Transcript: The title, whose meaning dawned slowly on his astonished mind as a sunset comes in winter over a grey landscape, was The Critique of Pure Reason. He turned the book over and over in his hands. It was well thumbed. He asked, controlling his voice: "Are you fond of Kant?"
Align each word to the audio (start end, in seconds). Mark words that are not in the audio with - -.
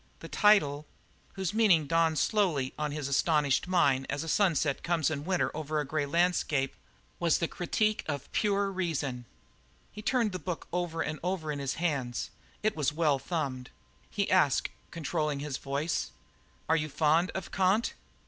The 0.19 0.27
title, 0.27 0.87
whose 1.33 1.53
meaning 1.53 1.85
dawned 1.85 2.17
slowly 2.17 2.73
on 2.75 2.91
his 2.91 3.07
astonished 3.07 3.67
mind 3.67 4.07
as 4.09 4.23
a 4.23 4.27
sunset 4.27 4.81
comes 4.81 5.11
in 5.11 5.25
winter 5.25 5.55
over 5.55 5.79
a 5.79 5.85
grey 5.85 6.07
landscape, 6.07 6.73
was 7.19 7.37
The 7.37 7.47
Critique 7.47 8.03
of 8.07 8.31
Pure 8.31 8.71
Reason. 8.71 9.25
He 9.91 10.01
turned 10.01 10.31
the 10.31 10.39
book 10.39 10.67
over 10.73 11.03
and 11.03 11.19
over 11.21 11.51
in 11.51 11.59
his 11.59 11.75
hands. 11.75 12.31
It 12.63 12.75
was 12.75 12.91
well 12.91 13.19
thumbed. 13.19 13.69
He 14.09 14.31
asked, 14.31 14.69
controlling 14.89 15.39
his 15.39 15.57
voice: 15.57 16.09
"Are 16.67 16.75
you 16.75 16.89
fond 16.89 17.29
of 17.35 17.51
Kant?" 17.51 17.93